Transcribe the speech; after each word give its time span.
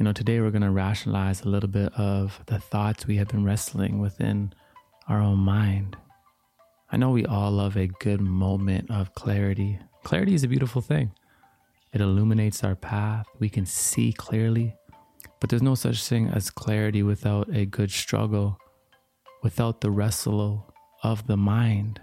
You 0.00 0.04
know, 0.04 0.14
today 0.14 0.40
we're 0.40 0.50
going 0.50 0.62
to 0.62 0.70
rationalize 0.70 1.42
a 1.42 1.48
little 1.50 1.68
bit 1.68 1.92
of 1.92 2.40
the 2.46 2.58
thoughts 2.58 3.06
we 3.06 3.18
have 3.18 3.28
been 3.28 3.44
wrestling 3.44 3.98
within 3.98 4.54
our 5.08 5.20
own 5.20 5.40
mind. 5.40 5.94
I 6.90 6.96
know 6.96 7.10
we 7.10 7.26
all 7.26 7.50
love 7.50 7.76
a 7.76 7.88
good 7.88 8.22
moment 8.22 8.90
of 8.90 9.14
clarity. 9.14 9.78
Clarity 10.02 10.32
is 10.32 10.42
a 10.42 10.48
beautiful 10.48 10.80
thing. 10.80 11.12
It 11.92 12.00
illuminates 12.00 12.64
our 12.64 12.76
path. 12.76 13.26
We 13.40 13.50
can 13.50 13.66
see 13.66 14.14
clearly. 14.14 14.74
But 15.38 15.50
there's 15.50 15.60
no 15.60 15.74
such 15.74 16.02
thing 16.08 16.28
as 16.28 16.48
clarity 16.48 17.02
without 17.02 17.54
a 17.54 17.66
good 17.66 17.90
struggle, 17.90 18.56
without 19.42 19.82
the 19.82 19.90
wrestle 19.90 20.72
of 21.02 21.26
the 21.26 21.36
mind. 21.36 22.00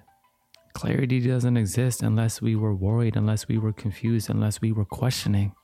Clarity 0.74 1.20
doesn't 1.20 1.58
exist 1.58 2.04
unless 2.04 2.44
we 2.44 2.56
were 2.56 2.76
worried, 2.76 3.16
unless 3.16 3.48
we 3.48 3.58
were 3.58 3.74
confused, 3.74 4.30
unless 4.30 4.62
we 4.62 4.72
were 4.72 4.86
questioning. 4.86 5.56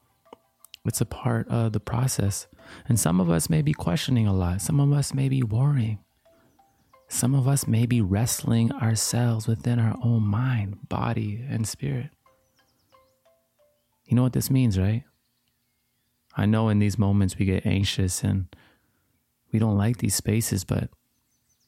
It's 0.85 1.01
a 1.01 1.05
part 1.05 1.47
of 1.47 1.71
the 1.73 1.79
process. 1.79 2.47
And 2.87 2.99
some 2.99 3.19
of 3.19 3.29
us 3.29 3.49
may 3.49 3.61
be 3.61 3.73
questioning 3.73 4.27
a 4.27 4.33
lot. 4.33 4.61
Some 4.61 4.79
of 4.79 4.91
us 4.91 5.13
may 5.13 5.29
be 5.29 5.43
worrying. 5.43 5.99
Some 7.07 7.35
of 7.35 7.47
us 7.47 7.67
may 7.67 7.85
be 7.85 8.01
wrestling 8.01 8.71
ourselves 8.71 9.47
within 9.47 9.79
our 9.79 9.97
own 10.03 10.23
mind, 10.23 10.89
body, 10.89 11.45
and 11.47 11.67
spirit. 11.67 12.09
You 14.05 14.15
know 14.15 14.23
what 14.23 14.33
this 14.33 14.49
means, 14.49 14.79
right? 14.79 15.03
I 16.35 16.45
know 16.45 16.69
in 16.69 16.79
these 16.79 16.97
moments 16.97 17.37
we 17.37 17.45
get 17.45 17.65
anxious 17.65 18.23
and 18.23 18.47
we 19.51 19.59
don't 19.59 19.77
like 19.77 19.97
these 19.97 20.15
spaces, 20.15 20.63
but 20.63 20.89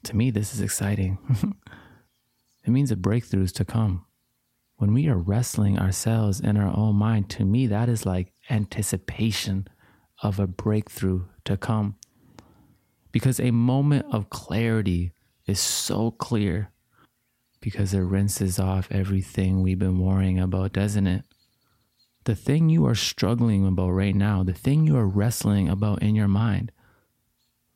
to 0.04 0.16
me, 0.16 0.32
this 0.32 0.54
is 0.54 0.62
exciting. 0.62 1.18
it 2.66 2.70
means 2.70 2.92
a 2.92 2.96
breakthrough 2.96 3.44
is 3.44 3.52
to 3.54 3.66
come. 3.66 4.06
When 4.78 4.94
we 4.94 5.08
are 5.08 5.18
wrestling 5.18 5.80
ourselves 5.80 6.40
in 6.40 6.58
our 6.58 6.76
own 6.76 6.96
mind, 6.96 7.30
to 7.32 7.46
me, 7.46 7.68
that 7.68 7.88
is 7.88 8.06
like 8.06 8.34
anticipation 8.50 9.68
of 10.22 10.40
a 10.40 10.48
breakthrough 10.48 11.26
to 11.46 11.56
come. 11.56 11.96
Because 13.12 13.40
a 13.40 13.52
moment 13.52 14.06
of 14.12 14.30
clarity 14.30 15.14
is 15.48 15.60
so 15.60 16.12
clear 16.12 16.72
because 17.62 17.94
it 17.94 18.00
rinses 18.00 18.60
off 18.60 18.92
everything 18.92 19.62
we've 19.62 19.80
been 19.80 20.00
worrying 20.00 20.40
about, 20.40 20.74
doesn't 20.74 21.08
it? 21.08 21.24
The 22.26 22.36
thing 22.36 22.70
you 22.70 22.86
are 22.86 22.96
struggling 22.96 23.66
about 23.66 23.90
right 23.92 24.16
now, 24.16 24.44
the 24.44 24.54
thing 24.54 24.86
you 24.86 24.98
are 24.98 25.08
wrestling 25.08 25.70
about 25.70 26.04
in 26.04 26.16
your 26.16 26.28
mind, 26.28 26.72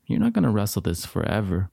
you're 0.05 0.20
not 0.20 0.33
going 0.33 0.44
to 0.44 0.50
wrestle 0.50 0.81
this 0.81 1.05
forever. 1.05 1.72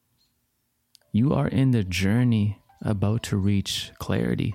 You 1.10 1.34
are 1.34 1.48
in 1.48 1.72
the 1.72 1.84
journey 1.84 2.62
about 2.82 3.22
to 3.24 3.36
reach 3.36 3.92
clarity, 3.98 4.54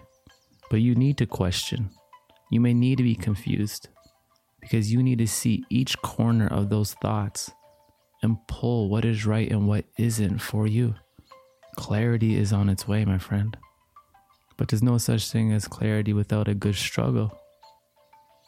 but 0.72 0.80
you 0.80 0.96
need 0.96 1.18
to 1.18 1.26
question. 1.26 1.90
You 2.50 2.62
may 2.62 2.74
need 2.74 2.98
to 3.00 3.04
be 3.04 3.14
confused 3.14 3.90
because 4.62 4.90
you 4.94 5.04
need 5.04 5.18
to 5.18 5.28
see 5.28 5.66
each 5.70 6.02
corner 6.02 6.48
of 6.48 6.70
those 6.70 6.94
thoughts 6.94 7.52
and 8.24 8.38
pull 8.48 8.88
what 8.88 9.04
is 9.04 9.26
right 9.26 9.52
and 9.52 9.68
what 9.68 9.84
isn't 9.98 10.40
for 10.40 10.66
you. 10.66 10.96
Clarity 11.76 12.38
is 12.38 12.54
on 12.54 12.70
its 12.70 12.88
way, 12.88 13.04
my 13.04 13.18
friend. 13.18 13.58
But 14.56 14.70
there's 14.70 14.82
no 14.82 14.98
such 14.98 15.30
thing 15.30 15.52
as 15.52 15.68
clarity 15.68 16.14
without 16.14 16.48
a 16.48 16.56
good 16.56 16.76
struggle. 16.76 17.38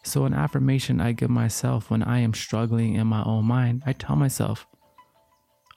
So, 0.06 0.24
an 0.24 0.34
affirmation 0.34 1.02
I 1.02 1.12
give 1.12 1.30
myself 1.30 1.90
when 1.90 2.04
I 2.04 2.20
am 2.20 2.34
struggling 2.34 2.96
in 2.96 3.08
my 3.08 3.24
own 3.24 3.44
mind, 3.44 3.84
I 3.86 3.92
tell 3.92 4.16
myself, 4.16 4.66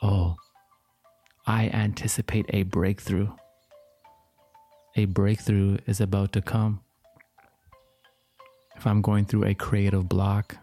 Oh, 0.00 0.36
I 1.44 1.70
anticipate 1.70 2.46
a 2.50 2.62
breakthrough. 2.62 3.30
A 4.98 5.04
breakthrough 5.04 5.76
is 5.86 6.00
about 6.00 6.32
to 6.32 6.40
come. 6.40 6.80
If 8.76 8.86
I'm 8.86 9.02
going 9.02 9.26
through 9.26 9.44
a 9.44 9.54
creative 9.54 10.08
block, 10.08 10.56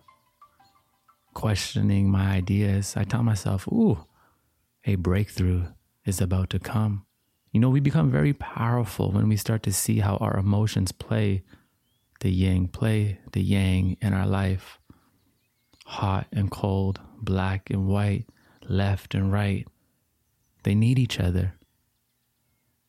questioning 1.36 2.10
my 2.10 2.32
ideas, 2.32 2.96
I 2.98 3.04
tell 3.04 3.22
myself, 3.22 3.68
Ooh, 3.68 4.08
a 4.86 4.96
breakthrough 4.96 5.66
is 6.04 6.20
about 6.20 6.50
to 6.50 6.58
come. 6.58 7.06
You 7.52 7.60
know, 7.60 7.70
we 7.70 7.80
become 7.80 8.10
very 8.10 8.34
powerful 8.34 9.12
when 9.12 9.30
we 9.30 9.38
start 9.38 9.62
to 9.64 9.72
see 9.72 10.00
how 10.00 10.18
our 10.18 10.36
emotions 10.38 10.92
play 10.92 11.44
the 12.22 12.32
yin, 12.32 12.70
play 12.70 13.20
the 13.34 13.42
yang 13.42 13.98
in 14.02 14.14
our 14.14 14.26
life. 14.26 14.80
Hot 15.86 16.26
and 16.32 16.50
cold, 16.50 17.00
black 17.22 17.70
and 17.70 17.88
white, 17.88 18.26
left 18.68 19.14
and 19.14 19.32
right. 19.32 19.68
They 20.64 20.74
need 20.74 20.98
each 20.98 21.20
other. 21.20 21.54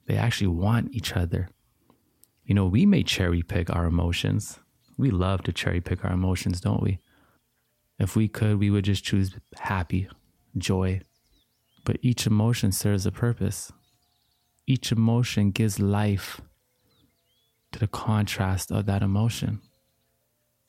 They 0.06 0.16
actually 0.16 0.48
want 0.48 0.92
each 0.92 1.14
other. 1.14 1.48
You 2.44 2.54
know, 2.54 2.66
we 2.66 2.84
may 2.86 3.02
cherry 3.02 3.42
pick 3.42 3.74
our 3.74 3.86
emotions. 3.86 4.58
We 4.96 5.10
love 5.10 5.42
to 5.44 5.52
cherry 5.52 5.80
pick 5.80 6.04
our 6.04 6.12
emotions, 6.12 6.60
don't 6.60 6.82
we? 6.82 6.98
If 7.98 8.16
we 8.16 8.28
could, 8.28 8.58
we 8.58 8.70
would 8.70 8.84
just 8.84 9.04
choose 9.04 9.36
happy, 9.56 10.08
joy, 10.58 11.00
but 11.84 11.98
each 12.02 12.26
emotion 12.26 12.72
serves 12.72 13.06
a 13.06 13.12
purpose. 13.12 13.72
Each 14.66 14.92
emotion 14.92 15.50
gives 15.50 15.78
life 15.78 16.40
to 17.72 17.78
the 17.78 17.88
contrast 17.88 18.70
of 18.70 18.86
that 18.86 19.02
emotion. 19.02 19.60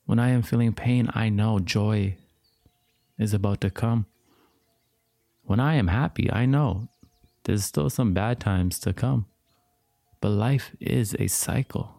When 0.05 0.19
I 0.19 0.29
am 0.29 0.43
feeling 0.43 0.73
pain, 0.73 1.09
I 1.13 1.29
know 1.29 1.59
joy 1.59 2.17
is 3.17 3.33
about 3.33 3.61
to 3.61 3.69
come. 3.69 4.05
When 5.43 5.59
I 5.59 5.75
am 5.75 5.87
happy, 5.87 6.31
I 6.31 6.45
know 6.45 6.89
there's 7.45 7.63
still 7.63 7.89
some 7.89 8.13
bad 8.13 8.39
times 8.39 8.79
to 8.79 8.93
come. 8.93 9.27
But 10.19 10.29
life 10.29 10.75
is 10.79 11.15
a 11.19 11.27
cycle. 11.27 11.91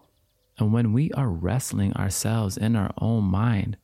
And 0.58 0.72
when 0.72 0.92
we 0.92 1.10
are 1.12 1.28
wrestling 1.28 1.92
ourselves 1.94 2.56
in 2.56 2.76
our 2.76 2.92
own 2.98 3.24
mind, 3.24 3.76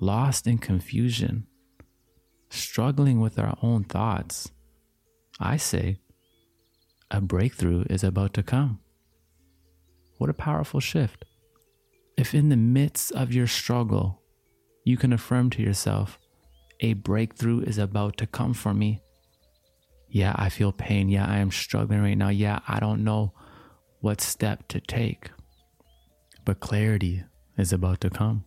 lost 0.00 0.46
in 0.46 0.58
confusion, 0.58 1.46
struggling 2.50 3.20
with 3.20 3.38
our 3.38 3.56
own 3.62 3.84
thoughts, 3.84 4.50
I 5.40 5.56
say 5.56 5.98
a 7.10 7.20
breakthrough 7.20 7.84
is 7.90 8.04
about 8.04 8.34
to 8.34 8.42
come. 8.42 8.80
What 10.18 10.30
a 10.30 10.34
powerful 10.34 10.80
shift. 10.80 11.24
If 12.16 12.34
in 12.34 12.48
the 12.48 12.56
midst 12.56 13.12
of 13.12 13.32
your 13.32 13.46
struggle, 13.46 14.22
you 14.84 14.96
can 14.96 15.12
affirm 15.12 15.50
to 15.50 15.62
yourself, 15.62 16.18
a 16.80 16.92
breakthrough 16.94 17.60
is 17.60 17.78
about 17.78 18.16
to 18.18 18.26
come 18.26 18.54
for 18.54 18.74
me. 18.74 19.02
Yeah, 20.10 20.34
I 20.36 20.48
feel 20.48 20.72
pain. 20.72 21.08
Yeah, 21.08 21.26
I 21.26 21.38
am 21.38 21.50
struggling 21.50 22.02
right 22.02 22.16
now. 22.16 22.28
Yeah, 22.30 22.60
I 22.66 22.80
don't 22.80 23.04
know 23.04 23.32
what 24.00 24.20
step 24.20 24.68
to 24.68 24.80
take. 24.80 25.30
But 26.44 26.60
clarity 26.60 27.24
is 27.56 27.72
about 27.72 28.00
to 28.00 28.10
come. 28.10 28.44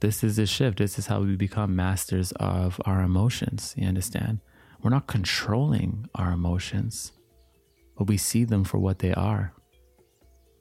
This 0.00 0.22
is 0.22 0.36
the 0.36 0.46
shift. 0.46 0.78
This 0.78 0.98
is 0.98 1.06
how 1.06 1.20
we 1.20 1.36
become 1.36 1.76
masters 1.76 2.32
of 2.32 2.80
our 2.84 3.02
emotions. 3.02 3.74
You 3.76 3.86
understand? 3.86 4.40
We're 4.82 4.90
not 4.90 5.06
controlling 5.06 6.08
our 6.14 6.32
emotions, 6.32 7.12
but 7.96 8.06
we 8.06 8.16
see 8.18 8.44
them 8.44 8.64
for 8.64 8.78
what 8.78 8.98
they 8.98 9.14
are. 9.14 9.52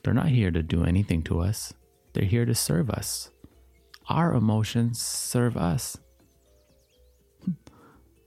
They're 0.03 0.14
not 0.14 0.30
here 0.30 0.52
to 0.52 0.64
do 0.64 0.86
anything 0.86 1.22
to 1.24 1.42
us, 1.42 1.74
they're 2.14 2.26
here 2.26 2.46
to 2.46 2.56
serve 2.56 2.90
us. 2.90 3.30
Our 4.08 4.34
emotions 4.34 5.02
serve 5.02 5.58
us. 5.58 5.97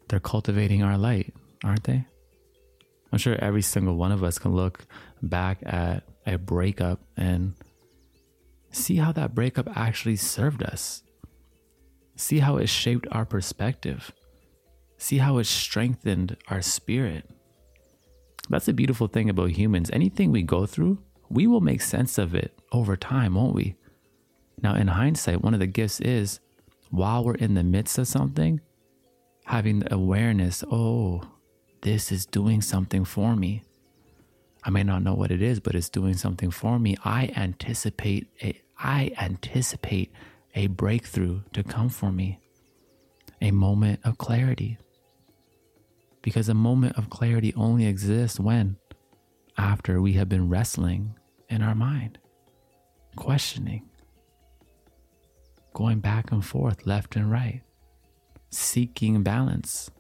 They're 0.09 0.21
cultivating 0.21 0.83
our 0.83 0.97
light, 0.97 1.35
aren't 1.63 1.85
they? 1.85 2.07
I'm 3.13 3.19
sure 3.19 3.37
every 3.37 3.63
single 3.63 3.97
one 3.97 4.13
of 4.13 4.23
us 4.23 4.39
can 4.39 4.55
look 4.55 4.87
back 5.23 5.59
at 5.65 6.05
a 6.27 6.39
breakup 6.39 7.01
and 7.17 7.55
see 8.71 8.97
how 8.97 9.13
that 9.13 9.35
breakup 9.35 9.69
actually 9.77 10.17
served 10.17 10.63
us. 10.63 11.03
See 12.17 12.41
how 12.41 12.57
it 12.57 12.69
shaped 12.69 13.07
our 13.13 13.25
perspective. 13.25 14.13
See 14.99 15.19
how 15.19 15.39
it 15.39 15.45
strengthened 15.45 16.37
our 16.49 16.61
spirit. 16.61 17.31
That's 18.51 18.67
the 18.67 18.73
beautiful 18.73 19.07
thing 19.07 19.31
about 19.31 19.51
humans. 19.51 19.91
Anything 19.93 20.33
we 20.33 20.43
go 20.43 20.67
through, 20.67 20.99
we 21.29 21.47
will 21.47 21.61
make 21.61 21.83
sense 21.83 22.19
of 22.19 22.35
it 22.35 22.59
over 22.73 22.97
time, 22.97 23.35
won't 23.35 23.55
we? 23.55 23.77
Now, 24.61 24.75
in 24.75 24.89
hindsight, 24.89 25.43
one 25.43 25.55
of 25.55 25.61
the 25.61 25.67
gifts 25.67 26.01
is 26.01 26.41
while 26.91 27.25
we're 27.25 27.35
in 27.35 27.55
the 27.55 27.63
midst 27.63 27.99
of 27.99 28.09
something, 28.09 28.61
having 29.49 29.79
the 29.79 29.95
awareness 29.95 30.63
oh, 30.71 31.23
this 31.81 32.13
is 32.13 32.27
doing 32.27 32.61
something 32.61 33.03
for 33.03 33.35
me. 33.35 33.63
I 34.63 34.69
may 34.69 34.83
not 34.83 35.03
know 35.03 35.15
what 35.15 35.31
it 35.31 35.41
is, 35.41 35.59
but 35.59 35.75
it's 35.75 35.89
doing 35.89 36.15
something 36.15 36.51
for 36.51 36.79
me. 36.79 36.99
I 37.03 37.33
anticipate 37.35 38.29
a, 38.43 38.61
I 38.79 39.13
anticipate 39.19 40.13
a 40.55 40.67
breakthrough 40.67 41.41
to 41.55 41.63
come 41.63 41.89
for 41.89 42.13
me, 42.13 42.41
a 43.41 43.51
moment 43.51 44.01
of 44.05 44.19
clarity. 44.19 44.77
Because 46.21 46.51
a 46.51 46.55
moment 46.55 46.99
of 46.99 47.09
clarity 47.09 47.55
only 47.57 47.87
exists 47.87 48.39
when, 48.39 48.77
after 49.57 50.03
we 50.03 50.13
have 50.15 50.29
been 50.29 50.51
wrestling 50.51 51.15
in 51.49 51.63
our 51.63 51.75
mind, 51.75 52.19
questioning, 53.17 53.89
going 55.73 56.01
back 56.01 56.33
and 56.33 56.45
forth, 56.45 56.85
left 56.87 57.17
and 57.17 57.31
right, 57.31 57.63
seeking 58.51 59.23
balance. 59.23 59.91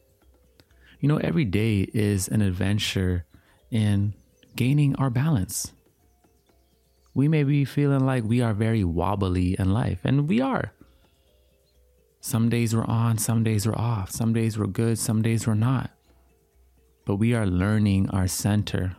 You 1.00 1.08
know, 1.08 1.18
every 1.18 1.44
day 1.44 1.88
is 1.94 2.28
an 2.28 2.42
adventure 2.42 3.24
in 3.70 4.14
gaining 4.56 4.96
our 4.96 5.10
balance. 5.10 5.72
We 7.14 7.28
may 7.28 7.44
be 7.44 7.64
feeling 7.64 8.04
like 8.04 8.24
we 8.24 8.40
are 8.40 8.54
very 8.54 8.84
wobbly 8.84 9.56
in 9.58 9.72
life, 9.72 10.00
and 10.04 10.28
we 10.28 10.40
are. 10.40 10.72
Some 12.20 12.48
days 12.48 12.74
we're 12.74 12.84
on, 12.84 13.18
some 13.18 13.44
days 13.44 13.66
we're 13.66 13.76
off. 13.76 14.10
Some 14.10 14.32
days 14.32 14.58
we're 14.58 14.66
good, 14.66 14.98
some 14.98 15.22
days 15.22 15.46
we're 15.46 15.54
not. 15.54 15.90
But 17.06 17.16
we 17.16 17.34
are 17.34 17.46
learning 17.46 18.10
our 18.10 18.26
center. 18.26 18.96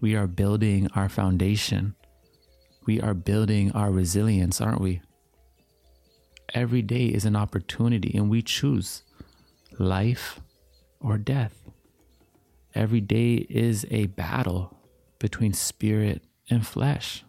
We 0.00 0.14
are 0.16 0.26
building 0.26 0.88
our 0.94 1.08
foundation. 1.08 1.94
We 2.86 3.00
are 3.00 3.14
building 3.14 3.72
our 3.72 3.90
resilience, 3.90 4.60
aren't 4.60 4.80
we? 4.80 5.00
Every 6.52 6.82
day 6.82 7.06
is 7.06 7.24
an 7.24 7.36
opportunity, 7.36 8.16
and 8.16 8.28
we 8.28 8.42
choose 8.42 9.02
life 9.78 10.40
or 11.00 11.18
death. 11.18 11.54
Every 12.74 13.00
day 13.00 13.34
is 13.34 13.86
a 13.90 14.06
battle 14.06 14.76
between 15.18 15.52
spirit 15.52 16.22
and 16.50 16.66
flesh. 16.66 17.24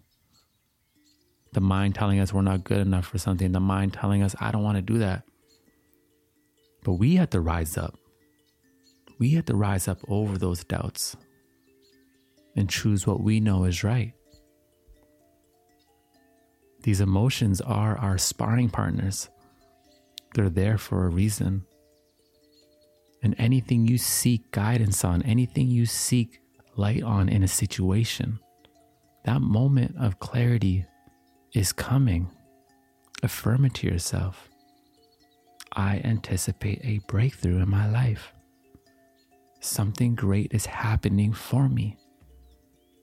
The 1.53 1.61
mind 1.61 1.95
telling 1.95 2.19
us 2.19 2.33
we're 2.33 2.41
not 2.41 2.63
good 2.63 2.79
enough 2.79 3.05
for 3.05 3.17
something, 3.17 3.51
the 3.51 3.59
mind 3.59 3.93
telling 3.93 4.21
us, 4.21 4.35
I 4.39 4.51
don't 4.51 4.63
want 4.63 4.77
to 4.77 4.81
do 4.81 4.97
that. 4.99 5.23
But 6.83 6.93
we 6.93 7.15
have 7.15 7.29
to 7.31 7.39
rise 7.39 7.77
up. 7.77 7.97
We 9.17 9.31
have 9.31 9.45
to 9.45 9.55
rise 9.55 9.87
up 9.87 9.99
over 10.07 10.37
those 10.37 10.63
doubts 10.63 11.15
and 12.55 12.69
choose 12.69 13.07
what 13.07 13.21
we 13.21 13.39
know 13.39 13.63
is 13.63 13.83
right. 13.83 14.13
These 16.85 17.01
emotions 17.01 17.61
are 17.61 17.97
our 17.97 18.19
sparring 18.19 18.69
partners, 18.69 19.29
they're 20.35 20.51
there 20.51 20.77
for 20.77 21.05
a 21.05 21.09
reason. 21.09 21.65
And 23.23 23.33
anything 23.39 23.87
you 23.87 23.97
seek 23.97 24.51
guidance 24.51 25.03
on, 25.03 25.23
anything 25.23 25.67
you 25.67 25.87
seek 25.87 26.41
light 26.75 27.01
on 27.01 27.27
in 27.27 27.41
a 27.41 27.47
situation, 27.47 28.37
that 29.23 29.41
moment 29.41 29.95
of 29.99 30.19
clarity 30.19 30.85
is 31.55 31.73
coming. 31.73 32.29
Affirm 33.23 33.65
it 33.65 33.73
to 33.75 33.87
yourself. 33.87 34.47
I 35.73 36.01
anticipate 36.03 36.81
a 36.83 36.99
breakthrough 37.07 37.63
in 37.63 37.69
my 37.69 37.89
life. 37.89 38.31
Something 39.59 40.13
great 40.13 40.53
is 40.53 40.67
happening 40.67 41.33
for 41.33 41.67
me. 41.67 41.97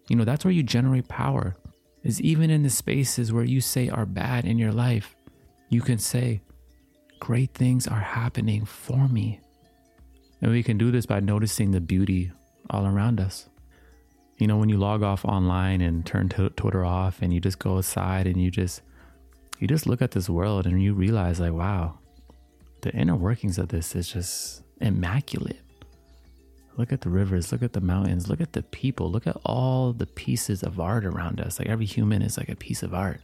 You 0.09 0.15
know, 0.15 0.25
that's 0.25 0.45
where 0.45 0.55
you 0.55 0.63
generate 0.63 1.09
power, 1.09 1.57
is 2.03 2.21
even 2.21 2.51
in 2.51 2.63
the 2.63 2.71
spaces 2.71 3.33
where 3.33 3.45
you 3.45 3.61
say 3.61 3.89
are 3.89 4.07
bad 4.07 4.45
in 4.45 4.59
your 4.59 4.73
life, 4.73 5.17
you 5.69 5.81
can 5.81 5.99
say, 5.99 6.43
Great 7.21 7.55
things 7.55 7.87
are 7.87 8.01
happening 8.01 8.65
for 8.65 9.07
me. 9.09 9.39
And 10.41 10.51
we 10.51 10.65
can 10.65 10.77
do 10.77 10.91
this 10.91 11.07
by 11.07 11.21
noticing 11.21 11.71
the 11.71 11.81
beauty 11.81 12.33
all 12.69 12.85
around 12.85 13.21
us. 13.21 13.49
You 14.39 14.49
know, 14.49 14.57
when 14.57 14.69
you 14.69 14.77
log 14.77 15.05
off 15.05 15.25
online 15.25 15.81
and 15.81 16.05
turn 16.05 16.29
t- 16.29 16.49
Twitter 16.57 16.85
off 16.85 17.23
and 17.23 17.33
you 17.33 17.39
just 17.39 17.61
go 17.61 17.79
aside 17.79 18.27
and 18.27 18.43
you 18.43 18.51
just 18.51 18.83
you 19.61 19.69
just 19.69 19.87
look 19.87 20.03
at 20.03 20.11
this 20.11 20.29
world 20.29 20.67
and 20.67 20.83
you 20.83 20.95
realize 20.95 21.39
like, 21.39 21.53
wow, 21.53 22.01
the 22.81 22.91
inner 22.91 23.15
workings 23.15 23.59
of 23.59 23.69
this 23.69 23.95
is 23.95 24.09
just 24.09 24.65
immaculate. 24.81 25.61
Look 26.77 26.93
at 26.93 27.03
the 27.03 27.11
rivers, 27.11 27.53
look 27.53 27.63
at 27.63 27.75
the 27.75 27.81
mountains, 27.81 28.29
look 28.29 28.41
at 28.41 28.55
the 28.55 28.63
people, 28.63 29.11
look 29.11 29.27
at 29.27 29.37
all 29.45 29.93
the 29.93 30.07
pieces 30.07 30.63
of 30.63 30.81
art 30.81 31.05
around 31.05 31.41
us. 31.41 31.59
Like 31.59 31.69
every 31.69 31.87
human 31.87 32.23
is 32.23 32.39
like 32.39 32.49
a 32.49 32.57
piece 32.57 32.83
of 32.83 32.95
art, 32.95 33.21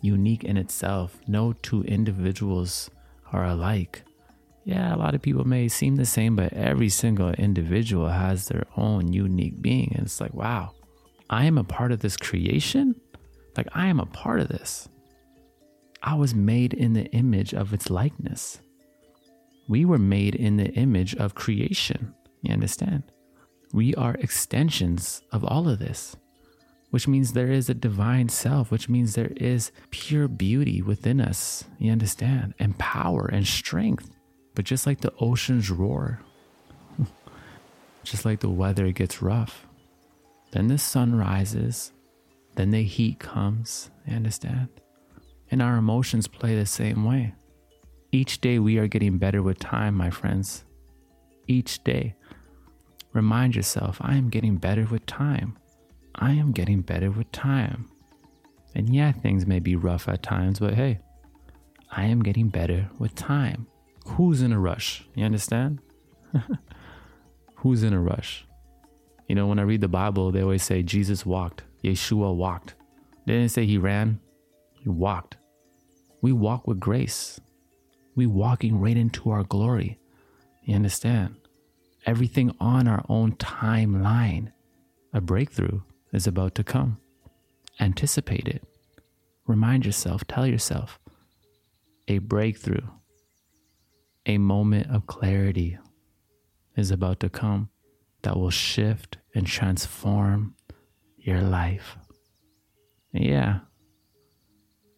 unique 0.00 0.44
in 0.44 0.56
itself. 0.56 1.18
No 1.26 1.52
two 1.52 1.82
individuals 1.82 2.90
are 3.32 3.44
alike 3.44 4.02
yeah, 4.66 4.92
a 4.92 4.98
lot 4.98 5.14
of 5.14 5.22
people 5.22 5.46
may 5.46 5.68
seem 5.68 5.94
the 5.94 6.04
same, 6.04 6.34
but 6.34 6.52
every 6.52 6.88
single 6.88 7.30
individual 7.30 8.08
has 8.08 8.48
their 8.48 8.64
own 8.76 9.12
unique 9.12 9.62
being. 9.62 9.92
And 9.94 10.06
it's 10.06 10.20
like, 10.20 10.34
wow, 10.34 10.72
I 11.30 11.44
am 11.44 11.56
a 11.56 11.62
part 11.62 11.92
of 11.92 12.00
this 12.00 12.16
creation. 12.16 13.00
Like, 13.56 13.68
I 13.74 13.86
am 13.86 14.00
a 14.00 14.06
part 14.06 14.40
of 14.40 14.48
this. 14.48 14.88
I 16.02 16.14
was 16.14 16.34
made 16.34 16.74
in 16.74 16.94
the 16.94 17.06
image 17.12 17.54
of 17.54 17.72
its 17.72 17.90
likeness. 17.90 18.58
We 19.68 19.84
were 19.84 19.98
made 19.98 20.34
in 20.34 20.56
the 20.56 20.72
image 20.72 21.14
of 21.14 21.36
creation. 21.36 22.12
You 22.42 22.52
understand? 22.52 23.04
We 23.72 23.94
are 23.94 24.14
extensions 24.14 25.22
of 25.32 25.44
all 25.44 25.68
of 25.68 25.78
this, 25.78 26.16
which 26.90 27.08
means 27.08 27.32
there 27.32 27.50
is 27.50 27.68
a 27.68 27.74
divine 27.74 28.28
self, 28.28 28.70
which 28.70 28.88
means 28.88 29.14
there 29.14 29.32
is 29.36 29.72
pure 29.90 30.28
beauty 30.28 30.82
within 30.82 31.20
us. 31.20 31.64
You 31.78 31.92
understand? 31.92 32.54
And 32.58 32.78
power 32.78 33.26
and 33.26 33.46
strength. 33.46 34.10
But 34.54 34.64
just 34.64 34.86
like 34.86 35.00
the 35.00 35.12
oceans 35.20 35.70
roar, 35.70 36.20
just 38.04 38.24
like 38.24 38.40
the 38.40 38.48
weather 38.48 38.90
gets 38.92 39.20
rough, 39.20 39.66
then 40.52 40.68
the 40.68 40.78
sun 40.78 41.14
rises, 41.14 41.92
then 42.54 42.70
the 42.70 42.82
heat 42.82 43.18
comes, 43.18 43.90
you 44.06 44.16
understand? 44.16 44.68
And 45.50 45.60
our 45.60 45.76
emotions 45.76 46.26
play 46.26 46.56
the 46.56 46.66
same 46.66 47.04
way. 47.04 47.34
Each 48.12 48.40
day 48.40 48.58
we 48.58 48.78
are 48.78 48.88
getting 48.88 49.18
better 49.18 49.42
with 49.42 49.58
time, 49.58 49.94
my 49.94 50.10
friends. 50.10 50.64
Each 51.46 51.82
day. 51.82 52.14
Remind 53.12 53.56
yourself, 53.56 53.98
I 54.00 54.16
am 54.16 54.28
getting 54.28 54.56
better 54.56 54.84
with 54.84 55.06
time. 55.06 55.56
I 56.14 56.32
am 56.32 56.52
getting 56.52 56.82
better 56.82 57.10
with 57.10 57.30
time. 57.32 57.88
And 58.74 58.94
yeah, 58.94 59.12
things 59.12 59.46
may 59.46 59.58
be 59.58 59.76
rough 59.76 60.08
at 60.08 60.22
times, 60.22 60.58
but 60.58 60.74
hey, 60.74 61.00
I 61.90 62.04
am 62.04 62.22
getting 62.22 62.48
better 62.48 62.90
with 62.98 63.14
time. 63.14 63.66
Who's 64.06 64.42
in 64.42 64.52
a 64.52 64.58
rush? 64.58 65.08
You 65.14 65.24
understand? 65.24 65.80
Who's 67.56 67.82
in 67.82 67.92
a 67.92 68.00
rush? 68.00 68.46
You 69.28 69.34
know, 69.34 69.46
when 69.46 69.58
I 69.58 69.62
read 69.62 69.80
the 69.80 69.88
Bible, 69.88 70.30
they 70.30 70.42
always 70.42 70.62
say 70.62 70.82
Jesus 70.82 71.26
walked, 71.26 71.64
Yeshua 71.82 72.34
walked. 72.34 72.74
They 73.24 73.34
didn't 73.34 73.50
say 73.50 73.66
he 73.66 73.78
ran, 73.78 74.20
he 74.74 74.88
walked. 74.88 75.36
We 76.20 76.32
walk 76.32 76.66
with 76.66 76.80
grace. 76.80 77.40
We 78.14 78.26
walking 78.26 78.80
right 78.80 78.96
into 78.96 79.30
our 79.30 79.42
glory. 79.42 79.98
You 80.66 80.74
understand? 80.74 81.36
Everything 82.04 82.54
on 82.60 82.88
our 82.88 83.04
own 83.08 83.32
timeline. 83.36 84.52
A 85.12 85.20
breakthrough 85.20 85.80
is 86.12 86.26
about 86.26 86.54
to 86.56 86.64
come. 86.64 86.98
Anticipate 87.80 88.48
it. 88.48 88.64
Remind 89.46 89.86
yourself, 89.86 90.26
tell 90.26 90.46
yourself, 90.46 90.98
a 92.08 92.18
breakthrough 92.18 92.86
a 94.26 94.38
moment 94.38 94.90
of 94.90 95.06
clarity 95.06 95.78
is 96.76 96.90
about 96.90 97.20
to 97.20 97.28
come 97.28 97.70
that 98.22 98.36
will 98.36 98.50
shift 98.50 99.18
and 99.34 99.46
transform 99.46 100.54
your 101.16 101.40
life. 101.40 101.96
Yeah. 103.12 103.60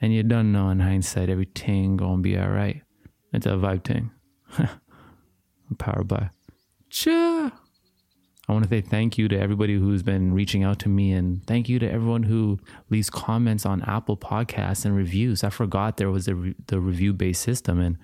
And 0.01 0.15
you 0.15 0.23
don't 0.23 0.51
know 0.51 0.71
in 0.71 0.81
hindsight 0.81 1.29
everything 1.29 1.99
gonna 1.99 2.23
be 2.23 2.39
alright. 2.39 2.83
It's 3.33 3.45
a 3.45 3.51
vibe 3.51 3.85
thing. 3.85 4.11
Powered 5.77 6.09
by 6.09 6.31
Cha. 6.91 7.53
I 8.49 8.53
want 8.53 8.65
to 8.65 8.71
say 8.71 8.81
thank 8.81 9.19
you 9.19 9.29
to 9.29 9.39
everybody 9.39 9.75
who's 9.75 10.03
been 10.03 10.33
reaching 10.33 10.65
out 10.65 10.79
to 10.81 10.89
me 10.89 11.13
and 11.13 11.47
thank 11.47 11.69
you 11.69 11.79
to 11.81 11.91
everyone 11.91 12.23
who 12.23 12.59
leaves 12.89 13.11
comments 13.11 13.67
on 13.67 13.83
Apple 13.83 14.17
Podcasts 14.17 14.87
and 14.87 14.97
reviews. 14.97 15.45
I 15.45 15.51
forgot 15.51 15.99
there 15.99 16.11
was 16.11 16.29
a 16.29 16.35
re- 16.35 16.55
the 16.67 16.81
review 16.81 17.13
based 17.13 17.43
system 17.43 17.79
and 17.79 17.99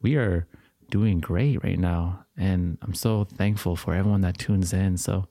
we 0.00 0.14
are 0.14 0.46
doing 0.90 1.18
great 1.18 1.64
right 1.64 1.78
now. 1.78 2.24
And 2.36 2.78
I'm 2.82 2.94
so 2.94 3.24
thankful 3.24 3.74
for 3.74 3.92
everyone 3.92 4.20
that 4.20 4.38
tunes 4.38 4.72
in. 4.72 4.98
So 4.98 5.26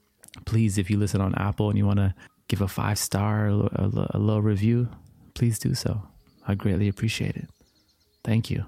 please, 0.45 0.77
if 0.77 0.89
you 0.89 0.97
listen 0.97 1.21
on 1.21 1.33
Apple 1.35 1.69
and 1.69 1.77
you 1.77 1.85
want 1.85 1.99
to 1.99 2.13
give 2.49 2.61
a 2.61 2.67
five 2.67 2.99
star, 2.99 3.47
a, 3.47 3.55
a, 3.55 4.07
a 4.15 4.19
little 4.19 4.41
review, 4.41 4.89
please 5.33 5.59
do 5.59 5.75
so. 5.75 6.01
I 6.45 6.55
greatly 6.55 6.89
appreciate 6.89 7.37
it. 7.37 7.49
Thank 8.25 8.49
you. 8.49 8.65